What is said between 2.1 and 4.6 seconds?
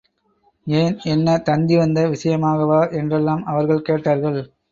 விஷயமாகவா என்றெல்லாம் அவர்கள் கேட்டார்கள்.